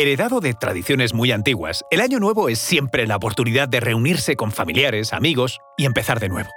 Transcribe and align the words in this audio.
Heredado 0.00 0.40
de 0.40 0.54
tradiciones 0.54 1.12
muy 1.12 1.30
antiguas, 1.30 1.84
el 1.90 2.00
Año 2.00 2.20
Nuevo 2.20 2.48
es 2.48 2.58
siempre 2.58 3.06
la 3.06 3.16
oportunidad 3.16 3.68
de 3.68 3.80
reunirse 3.80 4.34
con 4.34 4.50
familiares, 4.50 5.12
amigos 5.12 5.58
y 5.76 5.84
empezar 5.84 6.20
de 6.20 6.30
nuevo. 6.30 6.48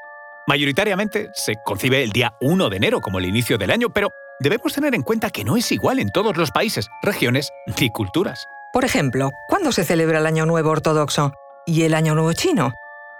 Mayoritariamente 0.47 1.29
se 1.33 1.55
concibe 1.65 2.03
el 2.03 2.11
día 2.11 2.37
1 2.39 2.69
de 2.69 2.77
enero 2.77 3.01
como 3.01 3.19
el 3.19 3.25
inicio 3.25 3.57
del 3.57 3.71
año, 3.71 3.89
pero 3.89 4.07
debemos 4.39 4.71
tener 4.71 4.95
en 4.95 5.01
cuenta 5.01 5.29
que 5.29 5.43
no 5.43 5.57
es 5.57 5.69
igual 5.73 5.99
en 5.99 6.09
todos 6.09 6.37
los 6.37 6.51
países, 6.51 6.87
regiones 7.01 7.49
ni 7.81 7.89
culturas. 7.89 8.47
Por 8.71 8.85
ejemplo, 8.85 9.29
¿cuándo 9.49 9.73
se 9.73 9.83
celebra 9.83 10.19
el 10.19 10.25
Año 10.25 10.45
Nuevo 10.45 10.69
ortodoxo? 10.69 11.33
¿Y 11.65 11.81
el 11.81 11.95
Año 11.95 12.15
Nuevo 12.15 12.31
chino? 12.31 12.71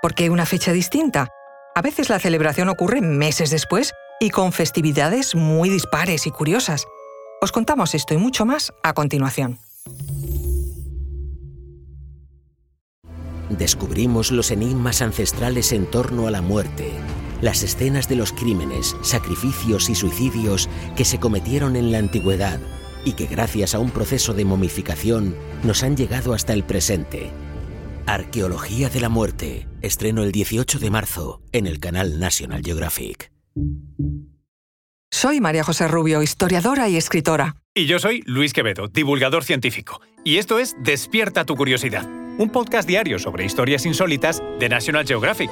¿Por 0.02 0.14
qué 0.14 0.30
una 0.30 0.46
fecha 0.46 0.72
distinta? 0.72 1.28
A 1.76 1.82
veces 1.82 2.08
la 2.08 2.20
celebración 2.20 2.70
ocurre 2.70 3.02
meses 3.02 3.50
después 3.50 3.92
y 4.22 4.30
con 4.30 4.54
festividades 4.54 5.36
muy 5.36 5.68
dispares 5.68 6.28
y 6.28 6.32
curiosas. 6.32 6.86
Os 7.42 7.52
contamos 7.52 7.94
esto 7.94 8.14
y 8.14 8.18
mucho 8.18 8.46
más 8.46 8.72
a 8.84 8.94
continuación. 8.94 9.60
Descubrimos 13.58 14.32
los 14.32 14.52
enigmas 14.52 15.02
ancestrales 15.02 15.72
en 15.74 15.86
torno 15.86 16.28
a 16.28 16.32
la 16.32 16.42
muerte, 16.42 16.92
las 17.42 17.62
escenas 17.62 18.10
de 18.10 18.16
los 18.16 18.32
crímenes, 18.32 18.96
sacrificios 19.02 19.90
y 19.90 19.96
suicidios 19.96 20.70
que 20.96 21.06
se 21.06 21.20
cometieron 21.20 21.76
en 21.76 21.92
la 21.92 22.00
antigüedad 22.00 22.60
y 23.06 23.14
que 23.14 23.28
gracias 23.28 23.76
a 23.76 23.80
un 23.80 23.92
proceso 23.92 24.34
de 24.34 24.46
momificación 24.46 25.36
nos 25.64 25.84
han 25.84 25.96
llegado 25.96 26.34
hasta 26.34 26.54
el 26.54 26.64
presente. 26.64 27.32
Arqueología 28.06 28.90
de 28.90 29.00
la 29.00 29.10
muerte, 29.10 29.68
estreno 29.82 30.24
el 30.24 30.32
18 30.32 30.80
de 30.80 30.90
marzo 30.90 31.42
en 31.52 31.68
el 31.68 31.80
canal 31.80 32.20
National 32.20 32.62
Geographic. 32.64 33.32
Soy 35.12 35.40
María 35.42 35.64
José 35.64 35.88
Rubio, 35.88 36.24
historiadora 36.24 36.90
y 36.90 36.98
escritora. 36.98 37.56
Y 37.76 37.86
yo 37.86 38.00
soy 38.00 38.24
Luis 38.26 38.52
Quevedo, 38.52 38.88
divulgador 38.88 39.44
científico. 39.44 40.02
Y 40.24 40.38
esto 40.38 40.60
es 40.60 40.76
Despierta 40.82 41.46
tu 41.46 41.56
curiosidad, 41.56 42.08
un 42.38 42.50
podcast 42.50 42.88
diario 42.88 43.20
sobre 43.20 43.46
historias 43.46 43.86
insólitas 43.86 44.42
de 44.60 44.70
National 44.70 45.06
Geographic. 45.06 45.50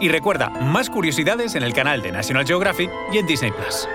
Y 0.00 0.08
recuerda, 0.08 0.50
más 0.50 0.90
curiosidades 0.90 1.54
en 1.54 1.62
el 1.62 1.72
canal 1.72 2.02
de 2.02 2.12
National 2.12 2.46
Geographic 2.46 2.90
y 3.12 3.18
en 3.18 3.26
Disney 3.26 3.52
Plus. 3.52 3.88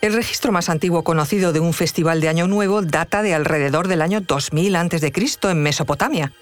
El 0.00 0.12
registro 0.12 0.52
más 0.52 0.68
antiguo 0.68 1.02
conocido 1.02 1.52
de 1.52 1.60
un 1.60 1.72
festival 1.72 2.20
de 2.20 2.28
Año 2.28 2.46
Nuevo 2.46 2.82
data 2.82 3.22
de 3.22 3.34
alrededor 3.34 3.88
del 3.88 4.02
año 4.02 4.20
2000 4.20 4.76
a.C. 4.76 5.12
en 5.44 5.62
Mesopotamia. 5.62 6.32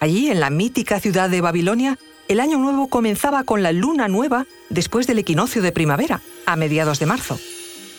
Allí, 0.00 0.30
en 0.30 0.40
la 0.40 0.50
mítica 0.50 0.98
ciudad 0.98 1.30
de 1.30 1.40
Babilonia, 1.40 1.98
el 2.26 2.40
año 2.40 2.58
nuevo 2.58 2.88
comenzaba 2.88 3.44
con 3.44 3.62
la 3.62 3.70
luna 3.70 4.08
nueva 4.08 4.46
después 4.70 5.06
del 5.06 5.18
equinoccio 5.18 5.62
de 5.62 5.70
primavera, 5.70 6.20
a 6.46 6.56
mediados 6.56 6.98
de 6.98 7.06
marzo. 7.06 7.38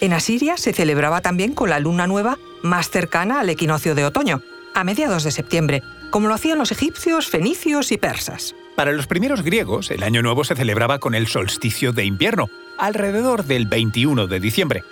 En 0.02 0.11
Asiria 0.11 0.57
se 0.57 0.73
celebraba 0.73 1.22
también 1.22 1.53
con 1.53 1.69
la 1.69 1.80
luna 1.80 2.07
nueva 2.07 2.38
más 2.64 2.89
cercana 2.89 3.42
al 3.42 3.50
equinoccio 3.50 3.94
de 3.94 4.06
otoño, 4.06 4.42
a 4.73 4.83
mediados 4.83 5.23
de 5.23 5.31
septiembre, 5.31 5.83
como 6.09 6.28
lo 6.28 6.33
hacían 6.33 6.58
los 6.58 6.72
egipcios, 6.72 7.28
fenicios 7.28 7.92
y 7.92 7.97
persas. 7.97 8.56
Para 8.75 8.92
los 8.92 9.06
primeros 9.06 9.44
griegos, 9.44 9.92
el 9.92 10.02
año 10.02 10.23
nuevo 10.23 10.44
se 10.44 10.56
celebraba 10.56 10.97
con 10.97 11.14
el 11.14 11.28
solsticio 11.28 11.91
de 11.91 12.06
invierno, 12.06 12.50
alrededor 12.80 13.45
del 13.45 13.67
21 13.67 14.25
de 14.25 14.39
diciembre. 14.39 14.84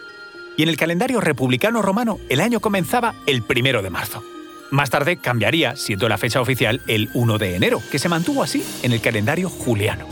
Y 0.58 0.64
en 0.64 0.70
el 0.70 0.78
calendario 0.78 1.22
republicano 1.22 1.82
romano, 1.82 2.20
el 2.30 2.42
año 2.42 2.60
comenzaba 2.60 3.16
el 3.26 3.42
primero 3.42 3.82
de 3.82 3.90
marzo. 3.90 4.24
Más 4.70 4.90
tarde 4.90 5.18
cambiaría, 5.18 5.76
siendo 5.76 6.08
la 6.08 6.18
fecha 6.18 6.42
oficial 6.42 6.82
el 6.88 7.10
1 7.14 7.38
de 7.38 7.56
enero, 7.56 7.82
que 7.92 8.00
se 8.00 8.10
mantuvo 8.10 8.44
así 8.44 8.64
en 8.84 8.92
el 8.92 9.02
calendario 9.02 9.50
juliano. 9.50 10.08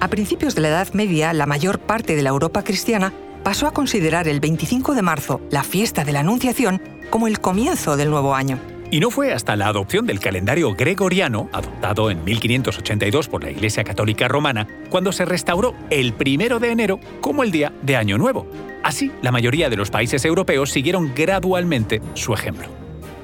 A 0.00 0.08
principios 0.08 0.54
de 0.54 0.60
la 0.60 0.68
Edad 0.68 0.92
Media, 0.92 1.32
la 1.32 1.46
mayor 1.46 1.78
parte 1.78 2.14
de 2.14 2.22
la 2.22 2.28
Europa 2.28 2.62
cristiana 2.62 3.12
pasó 3.44 3.68
a 3.68 3.72
considerar 3.72 4.26
el 4.26 4.40
25 4.40 4.94
de 4.94 5.02
marzo, 5.02 5.40
la 5.50 5.62
fiesta 5.62 6.04
de 6.04 6.12
la 6.12 6.20
Anunciación, 6.20 6.82
como 7.10 7.28
el 7.28 7.38
comienzo 7.38 7.96
del 7.96 8.10
nuevo 8.10 8.34
año. 8.34 8.58
Y 8.90 9.00
no 9.00 9.10
fue 9.10 9.32
hasta 9.32 9.54
la 9.56 9.66
adopción 9.66 10.06
del 10.06 10.18
calendario 10.18 10.74
gregoriano, 10.74 11.48
adoptado 11.52 12.10
en 12.10 12.24
1582 12.24 13.28
por 13.28 13.44
la 13.44 13.50
Iglesia 13.50 13.84
Católica 13.84 14.28
Romana, 14.28 14.66
cuando 14.88 15.12
se 15.12 15.24
restauró 15.24 15.74
el 15.90 16.14
primero 16.14 16.58
de 16.58 16.70
enero 16.70 17.00
como 17.20 17.42
el 17.42 17.50
día 17.50 17.72
de 17.82 17.96
Año 17.96 18.18
Nuevo. 18.18 18.46
Así, 18.82 19.12
la 19.22 19.32
mayoría 19.32 19.68
de 19.68 19.76
los 19.76 19.90
países 19.90 20.24
europeos 20.24 20.70
siguieron 20.70 21.12
gradualmente 21.14 22.00
su 22.14 22.34
ejemplo. 22.34 22.68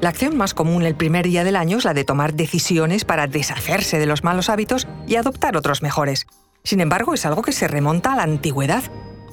La 0.01 0.09
acción 0.09 0.37
más 0.37 0.55
común 0.55 0.83
el 0.83 0.95
primer 0.95 1.27
día 1.27 1.45
del 1.45 1.57
año 1.57 1.79
es 1.79 1.85
la 1.85 1.95
de 1.95 2.05
tomar 2.05 2.35
decisiones 2.35 3.05
para 3.05 3.27
deshacerse 3.27 3.99
de 3.99 4.07
los 4.07 4.25
malos 4.25 4.49
hábitos 4.49 4.89
y 5.07 5.17
adoptar 5.17 5.57
otros 5.57 5.83
mejores. 5.83 6.27
Sin 6.65 6.81
embargo, 6.81 7.15
es 7.15 7.27
algo 7.27 7.43
que 7.43 7.53
se 7.53 7.69
remonta 7.69 8.13
a 8.13 8.17
la 8.17 8.23
antigüedad. 8.23 8.83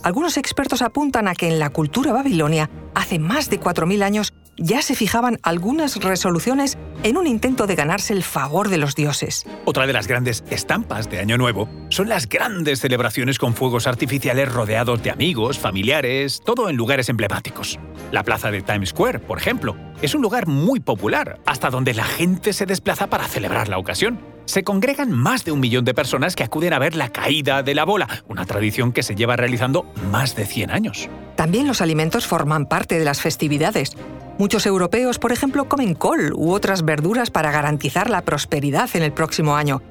Algunos 0.04 0.38
expertos 0.38 0.82
apuntan 0.82 1.28
a 1.28 1.36
que 1.36 1.48
en 1.48 1.60
la 1.60 1.70
cultura 1.70 2.14
babilonia, 2.14 2.70
hace 2.94 3.20
más 3.20 3.50
de 3.50 3.60
4.000 3.60 4.04
años, 4.04 4.34
ya 4.58 4.82
se 4.82 4.96
fijaban 4.96 5.38
algunas 5.44 5.98
resoluciones 5.98 6.78
en 7.04 7.18
un 7.18 7.28
intento 7.28 7.68
de 7.68 7.76
ganarse 7.76 8.14
el 8.14 8.24
favor 8.24 8.70
de 8.70 8.78
los 8.78 8.96
dioses. 8.96 9.46
Otra 9.66 9.86
de 9.86 9.94
las 9.94 10.08
grandes 10.08 10.44
estampas 10.50 11.10
de 11.10 11.20
Año 11.20 11.38
Nuevo 11.38 11.70
son 11.90 12.10
las 12.10 12.28
grandes 12.28 12.80
celebraciones 12.80 13.38
con 13.38 13.54
fuegos 13.54 13.86
artificiales 13.86 14.52
rodeados 14.52 15.04
de 15.04 15.12
amigos, 15.12 15.60
familiares, 15.60 16.42
todo 16.44 16.70
en 16.70 16.76
lugares 16.76 17.10
emblemáticos. 17.10 17.80
La 18.12 18.24
plaza 18.24 18.50
de 18.50 18.62
Times 18.62 18.90
Square, 18.90 19.20
por 19.20 19.38
ejemplo, 19.38 19.76
es 20.02 20.16
un 20.16 20.22
lugar 20.22 20.48
muy 20.48 20.80
popular, 20.80 21.40
hasta 21.46 21.70
donde 21.70 21.94
la 21.94 22.06
gente 22.06 22.54
se 22.54 22.66
desplaza 22.66 23.08
para 23.08 23.28
celebrar 23.28 23.68
la 23.68 23.78
ocasión. 23.78 24.37
Se 24.48 24.64
congregan 24.64 25.12
más 25.12 25.44
de 25.44 25.52
un 25.52 25.60
millón 25.60 25.84
de 25.84 25.94
personas 25.94 26.34
que 26.34 26.44
acuden 26.44 26.72
a 26.72 26.80
ver 26.80 26.96
la 26.96 27.10
caída 27.10 27.64
de 27.64 27.76
la 27.76 27.84
bola, 27.84 28.24
una 28.30 28.46
tradición 28.46 28.94
que 28.94 29.04
se 29.04 29.14
lleva 29.14 29.36
realizando 29.36 29.86
más 30.10 30.38
de 30.38 30.46
100 30.46 30.72
años. 30.72 31.10
También 31.36 31.68
los 31.68 31.82
alimentos 31.82 32.26
forman 32.26 32.66
parte 32.66 32.98
de 32.98 33.04
las 33.04 33.20
festividades. 33.20 33.98
Muchos 34.38 34.66
europeos, 34.66 35.20
por 35.20 35.34
ejemplo, 35.34 35.68
comen 35.68 35.96
col 35.96 36.32
u 36.34 36.52
otras 36.54 36.86
verduras 36.86 37.30
para 37.30 37.52
garantizar 37.52 38.10
la 38.10 38.22
prosperidad 38.22 38.90
en 38.94 39.04
el 39.04 39.12
próximo 39.12 39.58
año. 39.58 39.82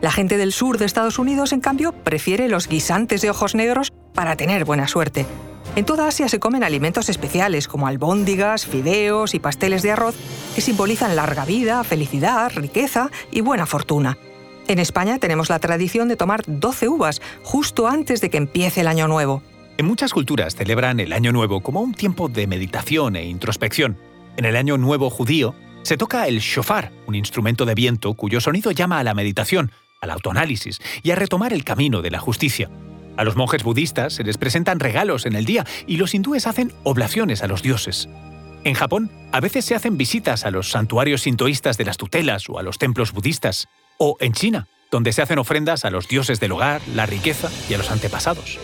La 0.00 0.10
gente 0.10 0.38
del 0.38 0.52
sur 0.52 0.78
de 0.78 0.86
Estados 0.86 1.18
Unidos, 1.18 1.52
en 1.52 1.60
cambio, 1.60 1.92
prefiere 1.92 2.48
los 2.48 2.68
guisantes 2.68 3.20
de 3.20 3.28
ojos 3.28 3.54
negros 3.54 3.92
para 4.14 4.34
tener 4.36 4.64
buena 4.64 4.88
suerte. 4.88 5.26
En 5.76 5.84
toda 5.84 6.08
Asia 6.08 6.26
se 6.30 6.40
comen 6.40 6.64
alimentos 6.64 7.10
especiales 7.10 7.68
como 7.68 7.86
albóndigas, 7.86 8.64
fideos 8.64 9.34
y 9.34 9.38
pasteles 9.38 9.82
de 9.82 9.92
arroz 9.92 10.14
que 10.54 10.62
simbolizan 10.62 11.14
larga 11.14 11.44
vida, 11.44 11.84
felicidad, 11.84 12.50
riqueza 12.54 13.10
y 13.30 13.42
buena 13.42 13.66
fortuna. 13.66 14.16
En 14.68 14.78
España 14.78 15.18
tenemos 15.18 15.50
la 15.50 15.58
tradición 15.58 16.08
de 16.08 16.16
tomar 16.16 16.42
12 16.46 16.88
uvas 16.88 17.20
justo 17.42 17.88
antes 17.88 18.22
de 18.22 18.30
que 18.30 18.38
empiece 18.38 18.80
el 18.80 18.88
año 18.88 19.06
nuevo. 19.06 19.42
En 19.76 19.84
muchas 19.84 20.14
culturas 20.14 20.56
celebran 20.56 20.98
el 20.98 21.12
Año 21.12 21.30
Nuevo 21.32 21.60
como 21.60 21.82
un 21.82 21.92
tiempo 21.92 22.28
de 22.28 22.46
meditación 22.46 23.14
e 23.14 23.26
introspección. 23.26 23.98
En 24.38 24.46
el 24.46 24.56
Año 24.56 24.78
Nuevo 24.78 25.10
judío 25.10 25.54
se 25.82 25.98
toca 25.98 26.26
el 26.26 26.38
shofar, 26.38 26.90
un 27.06 27.14
instrumento 27.14 27.66
de 27.66 27.74
viento 27.74 28.14
cuyo 28.14 28.40
sonido 28.40 28.70
llama 28.70 28.98
a 28.98 29.04
la 29.04 29.12
meditación, 29.12 29.70
al 30.00 30.10
autoanálisis 30.10 30.80
y 31.02 31.10
a 31.10 31.16
retomar 31.16 31.52
el 31.52 31.64
camino 31.64 32.00
de 32.00 32.10
la 32.10 32.18
justicia. 32.18 32.70
A 33.16 33.24
los 33.24 33.36
monjes 33.36 33.62
budistas 33.62 34.12
se 34.14 34.24
les 34.24 34.38
presentan 34.38 34.80
regalos 34.80 35.26
en 35.26 35.34
el 35.34 35.44
día 35.44 35.64
y 35.86 35.96
los 35.96 36.14
hindúes 36.14 36.46
hacen 36.46 36.72
oblaciones 36.84 37.42
a 37.42 37.46
los 37.46 37.62
dioses. 37.62 38.08
En 38.64 38.74
Japón, 38.74 39.10
a 39.32 39.40
veces 39.40 39.64
se 39.64 39.74
hacen 39.74 39.96
visitas 39.96 40.44
a 40.44 40.50
los 40.50 40.70
santuarios 40.70 41.22
sintoístas 41.22 41.78
de 41.78 41.84
las 41.84 41.96
tutelas 41.96 42.48
o 42.48 42.58
a 42.58 42.62
los 42.62 42.78
templos 42.78 43.12
budistas. 43.12 43.68
O 43.96 44.16
en 44.20 44.32
China, 44.32 44.66
donde 44.90 45.12
se 45.12 45.22
hacen 45.22 45.38
ofrendas 45.38 45.84
a 45.84 45.90
los 45.90 46.08
dioses 46.08 46.40
del 46.40 46.52
hogar, 46.52 46.80
la 46.94 47.06
riqueza 47.06 47.50
y 47.70 47.74
a 47.74 47.78
los 47.78 47.90
antepasados. 47.90 48.58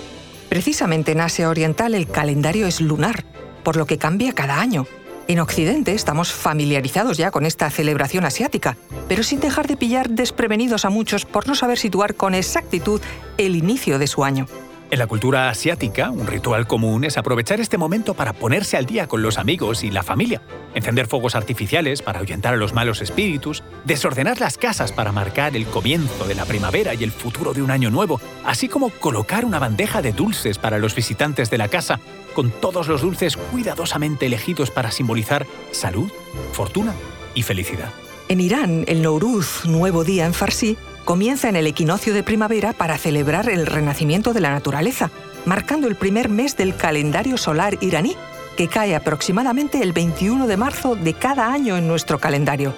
Precisamente 0.48 1.12
en 1.12 1.20
Asia 1.20 1.48
Oriental 1.48 1.94
el 1.94 2.08
calendario 2.08 2.66
es 2.66 2.80
lunar, 2.80 3.24
por 3.62 3.76
lo 3.76 3.86
que 3.86 3.98
cambia 3.98 4.32
cada 4.32 4.60
año. 4.60 4.86
En 5.32 5.40
Occidente 5.40 5.94
estamos 5.94 6.30
familiarizados 6.30 7.16
ya 7.16 7.30
con 7.30 7.46
esta 7.46 7.70
celebración 7.70 8.26
asiática, 8.26 8.76
pero 9.08 9.22
sin 9.22 9.40
dejar 9.40 9.66
de 9.66 9.78
pillar 9.78 10.10
desprevenidos 10.10 10.84
a 10.84 10.90
muchos 10.90 11.24
por 11.24 11.48
no 11.48 11.54
saber 11.54 11.78
situar 11.78 12.14
con 12.16 12.34
exactitud 12.34 13.00
el 13.38 13.56
inicio 13.56 13.98
de 13.98 14.08
su 14.08 14.24
año. 14.24 14.46
En 14.92 14.98
la 14.98 15.06
cultura 15.06 15.48
asiática, 15.48 16.10
un 16.10 16.26
ritual 16.26 16.66
común 16.66 17.04
es 17.04 17.16
aprovechar 17.16 17.62
este 17.62 17.78
momento 17.78 18.12
para 18.12 18.34
ponerse 18.34 18.76
al 18.76 18.84
día 18.84 19.06
con 19.06 19.22
los 19.22 19.38
amigos 19.38 19.84
y 19.84 19.90
la 19.90 20.02
familia, 20.02 20.42
encender 20.74 21.06
fuegos 21.06 21.34
artificiales 21.34 22.02
para 22.02 22.18
ahuyentar 22.18 22.52
a 22.52 22.58
los 22.58 22.74
malos 22.74 23.00
espíritus, 23.00 23.62
desordenar 23.86 24.38
las 24.38 24.58
casas 24.58 24.92
para 24.92 25.10
marcar 25.10 25.56
el 25.56 25.64
comienzo 25.64 26.26
de 26.26 26.34
la 26.34 26.44
primavera 26.44 26.92
y 26.92 27.04
el 27.04 27.10
futuro 27.10 27.54
de 27.54 27.62
un 27.62 27.70
año 27.70 27.90
nuevo, 27.90 28.20
así 28.44 28.68
como 28.68 28.90
colocar 28.90 29.46
una 29.46 29.58
bandeja 29.58 30.02
de 30.02 30.12
dulces 30.12 30.58
para 30.58 30.78
los 30.78 30.94
visitantes 30.94 31.48
de 31.48 31.56
la 31.56 31.68
casa, 31.68 31.98
con 32.34 32.50
todos 32.50 32.86
los 32.86 33.00
dulces 33.00 33.38
cuidadosamente 33.38 34.26
elegidos 34.26 34.70
para 34.70 34.90
simbolizar 34.90 35.46
salud, 35.70 36.12
fortuna 36.52 36.92
y 37.34 37.44
felicidad. 37.44 37.94
En 38.28 38.40
Irán, 38.40 38.84
el 38.86 39.00
Nowruz, 39.00 39.64
nuevo 39.64 40.04
día 40.04 40.26
en 40.26 40.34
farsi, 40.34 40.76
comienza 41.04 41.48
en 41.48 41.56
el 41.56 41.66
equinoccio 41.66 42.14
de 42.14 42.22
primavera 42.22 42.72
para 42.72 42.98
celebrar 42.98 43.48
el 43.48 43.66
renacimiento 43.66 44.32
de 44.32 44.40
la 44.40 44.50
naturaleza, 44.50 45.10
marcando 45.44 45.88
el 45.88 45.96
primer 45.96 46.28
mes 46.28 46.56
del 46.56 46.76
calendario 46.76 47.36
solar 47.36 47.78
iraní, 47.80 48.16
que 48.56 48.68
cae 48.68 48.94
aproximadamente 48.94 49.82
el 49.82 49.92
21 49.92 50.46
de 50.46 50.56
marzo 50.56 50.94
de 50.94 51.14
cada 51.14 51.52
año 51.52 51.76
en 51.76 51.88
nuestro 51.88 52.18
calendario. 52.18 52.74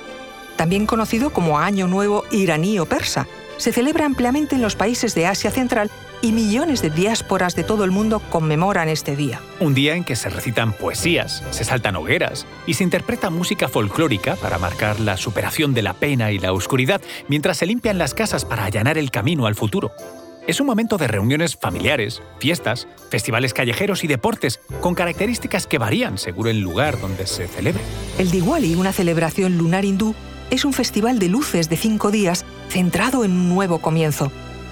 También 0.56 0.86
conocido 0.86 1.30
como 1.30 1.58
Año 1.58 1.88
Nuevo 1.88 2.24
iraní 2.30 2.78
o 2.78 2.86
persa, 2.86 3.26
se 3.56 3.72
celebra 3.72 4.06
ampliamente 4.06 4.54
en 4.54 4.62
los 4.62 4.76
países 4.76 5.14
de 5.14 5.26
Asia 5.26 5.50
Central 5.50 5.90
y 6.22 6.32
millones 6.32 6.80
de 6.80 6.90
diásporas 6.90 7.54
de 7.54 7.64
todo 7.64 7.84
el 7.84 7.90
mundo 7.90 8.20
conmemoran 8.30 8.88
este 8.88 9.14
día. 9.14 9.40
Un 9.60 9.74
día 9.74 9.94
en 9.94 10.04
que 10.04 10.16
se 10.16 10.30
recitan 10.30 10.72
poesías, 10.72 11.42
se 11.50 11.64
saltan 11.64 11.96
hogueras 11.96 12.46
y 12.66 12.74
se 12.74 12.84
interpreta 12.84 13.30
música 13.30 13.68
folclórica 13.68 14.36
para 14.36 14.58
marcar 14.58 15.00
la 15.00 15.16
superación 15.16 15.74
de 15.74 15.82
la 15.82 15.94
pena 15.94 16.32
y 16.32 16.38
la 16.38 16.52
oscuridad 16.52 17.02
mientras 17.28 17.58
se 17.58 17.66
limpian 17.66 17.98
las 17.98 18.14
casas 18.14 18.44
para 18.44 18.64
allanar 18.64 18.96
el 18.96 19.10
camino 19.10 19.46
al 19.46 19.54
futuro. 19.54 19.92
Es 20.46 20.60
un 20.60 20.66
momento 20.66 20.98
de 20.98 21.08
reuniones 21.08 21.56
familiares, 21.56 22.22
fiestas, 22.38 22.86
festivales 23.10 23.54
callejeros 23.54 24.04
y 24.04 24.08
deportes, 24.08 24.60
con 24.82 24.94
características 24.94 25.66
que 25.66 25.78
varían 25.78 26.18
según 26.18 26.48
el 26.48 26.60
lugar 26.60 27.00
donde 27.00 27.26
se 27.26 27.48
celebre. 27.48 27.82
El 28.18 28.30
Diwali, 28.30 28.74
una 28.74 28.92
celebración 28.92 29.56
lunar 29.56 29.86
hindú, 29.86 30.14
es 30.50 30.64
un 30.64 30.72
festival 30.72 31.18
de 31.18 31.28
luces 31.28 31.68
de 31.68 31.76
cinco 31.76 32.10
días 32.10 32.44
centrado 32.68 33.24
en 33.24 33.32
un 33.32 33.48
nuevo 33.48 33.78
comienzo. 33.78 34.30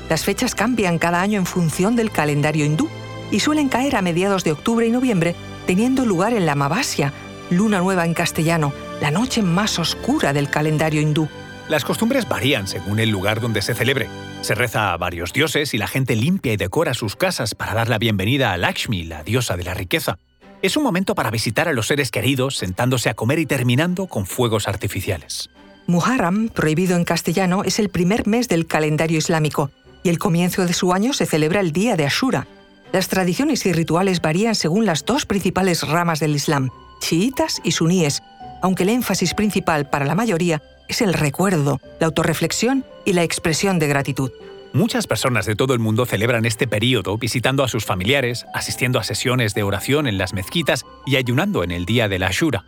Las 0.09 0.25
fechas 0.25 0.55
cambian 0.55 0.99
cada 0.99 1.21
año 1.21 1.39
en 1.39 1.47
función 1.47 1.97
del 1.97 2.11
calendario 2.11 2.65
hindú 2.65 2.89
y 3.31 3.41
suelen 3.41 3.69
caer 3.69 3.97
a 3.97 4.03
mediados 4.03 4.45
de 4.45 4.53
octubre 4.53 4.87
y 4.87 4.91
noviembre, 4.91 5.35
teniendo 5.67 6.05
lugar 6.05 6.35
en 6.35 6.47
la 6.47 6.55
Mavasya, 6.55 7.13
luna 7.51 7.79
nueva 7.79 8.05
en 8.05 8.15
castellano, 8.15 8.73
la 9.01 9.11
noche 9.11 9.43
más 9.43 9.79
oscura 9.79 10.33
del 10.33 10.51
calendario 10.51 11.01
hindú. 11.01 11.29
Las 11.69 11.85
costumbres 11.85 12.29
varían 12.29 12.67
según 12.67 12.99
el 12.99 13.09
lugar 13.09 13.41
donde 13.41 13.63
se 13.63 13.75
celebre. 13.75 14.09
Se 14.43 14.55
reza 14.55 14.93
a 14.93 14.97
varios 14.97 15.33
dioses 15.33 15.73
y 15.73 15.79
la 15.79 15.87
gente 15.87 16.17
limpia 16.17 16.53
y 16.53 16.57
decora 16.57 16.93
sus 16.93 17.17
casas 17.17 17.55
para 17.55 17.73
dar 17.73 17.89
la 17.89 17.99
bienvenida 17.99 18.53
a 18.53 18.59
Lakshmi, 18.59 19.05
la 19.05 19.23
diosa 19.23 19.57
de 19.57 19.65
la 19.65 19.73
riqueza. 19.73 20.19
Es 20.61 20.77
un 20.77 20.83
momento 20.83 21.15
para 21.15 21.31
visitar 21.31 21.69
a 21.69 21.73
los 21.73 21.87
seres 21.87 22.11
queridos, 22.11 22.57
sentándose 22.57 23.09
a 23.09 23.15
comer 23.15 23.39
y 23.39 23.47
terminando 23.47 24.07
con 24.07 24.27
fuegos 24.27 24.69
artificiales. 24.69 25.51
Muharram, 25.87 26.49
prohibido 26.49 26.97
en 26.97 27.05
castellano, 27.05 27.65
es 27.65 27.79
el 27.79 27.89
primer 27.89 28.27
mes 28.27 28.49
del 28.49 28.67
calendario 28.67 29.19
islámico 29.19 29.71
y 30.03 30.09
el 30.09 30.19
comienzo 30.19 30.67
de 30.67 30.73
su 30.73 30.93
año 30.93 31.13
se 31.13 31.27
celebra 31.27 31.61
el 31.61 31.73
día 31.73 31.97
de 31.97 32.07
Ashura. 32.07 32.47
Las 32.93 33.09
tradiciones 33.09 33.65
y 33.67 33.73
rituales 33.73 34.21
varían 34.21 34.55
según 34.55 34.85
las 34.85 35.05
dos 35.05 35.27
principales 35.27 35.87
ramas 35.87 36.21
del 36.21 36.35
Islam, 36.35 36.71
chiitas 37.01 37.61
y 37.65 37.73
suníes, 37.73 38.23
aunque 38.61 38.83
el 38.83 38.91
énfasis 38.91 39.35
principal 39.35 39.89
para 39.89 40.05
la 40.05 40.15
mayoría 40.15 40.63
es 40.89 41.01
el 41.01 41.15
recuerdo, 41.15 41.81
la 42.01 42.07
autorreflexión 42.07 42.85
y 43.05 43.15
la 43.15 43.23
expresión 43.23 43.79
de 43.79 43.89
gratitud. 43.89 44.31
Muchas 44.75 45.07
personas 45.07 45.47
de 45.47 45.55
todo 45.55 45.75
el 45.75 45.81
mundo 45.81 46.07
celebran 46.07 46.47
este 46.47 46.67
periodo 46.67 47.19
visitando 47.19 47.63
a 47.63 47.69
sus 47.69 47.85
familiares, 47.85 48.47
asistiendo 48.55 48.99
a 48.99 49.05
sesiones 49.05 49.55
de 49.55 49.63
oración 49.63 50.07
en 50.07 50.17
las 50.17 50.33
mezquitas 50.33 50.85
y 51.05 51.17
ayunando 51.17 51.63
en 51.63 51.71
el 51.71 51.85
día 51.85 52.09
de 52.09 52.19
la 52.19 52.29
Ashura. 52.29 52.65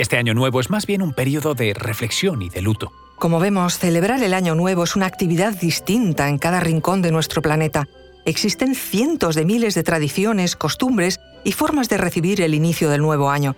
Este 0.00 0.16
año 0.16 0.32
nuevo 0.32 0.60
es 0.60 0.70
más 0.70 0.86
bien 0.86 1.02
un 1.02 1.12
periodo 1.12 1.54
de 1.54 1.74
reflexión 1.74 2.40
y 2.40 2.48
de 2.48 2.62
luto. 2.62 2.90
Como 3.16 3.38
vemos, 3.38 3.76
celebrar 3.76 4.22
el 4.22 4.32
Año 4.32 4.54
Nuevo 4.54 4.84
es 4.84 4.96
una 4.96 5.04
actividad 5.04 5.52
distinta 5.52 6.30
en 6.30 6.38
cada 6.38 6.58
rincón 6.58 7.02
de 7.02 7.10
nuestro 7.10 7.42
planeta. 7.42 7.86
Existen 8.24 8.74
cientos 8.74 9.34
de 9.34 9.44
miles 9.44 9.74
de 9.74 9.82
tradiciones, 9.82 10.56
costumbres 10.56 11.20
y 11.44 11.52
formas 11.52 11.90
de 11.90 11.98
recibir 11.98 12.40
el 12.40 12.54
inicio 12.54 12.88
del 12.88 13.02
nuevo 13.02 13.28
año. 13.28 13.56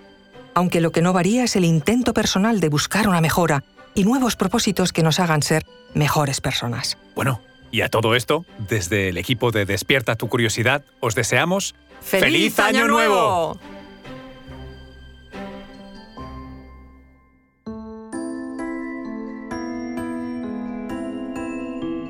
Aunque 0.53 0.81
lo 0.81 0.91
que 0.91 1.01
no 1.01 1.13
varía 1.13 1.45
es 1.45 1.55
el 1.55 1.65
intento 1.65 2.13
personal 2.13 2.59
de 2.59 2.71
buscar 2.71 3.07
una 3.07 3.21
mejora, 3.21 3.63
y 3.95 4.03
nuevos 4.03 4.35
propósitos 4.35 4.93
que 4.93 5.05
nos 5.05 5.21
hagan 5.21 5.43
ser 5.43 5.65
mejores 5.95 6.41
personas. 6.41 6.99
Bueno, 7.15 7.41
y 7.71 7.83
a 7.83 7.89
todo 7.89 8.17
esto, 8.17 8.45
desde 8.69 9.11
el 9.11 9.17
equipo 9.17 9.53
de 9.53 9.65
Despierta 9.65 10.17
tu 10.17 10.29
Curiosidad, 10.29 10.83
os 10.99 11.15
deseamos 11.15 11.77
¡Feliz, 12.01 12.59
Año 12.59 12.89
Nuevo! 12.89 13.61